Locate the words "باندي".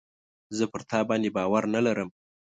1.07-1.29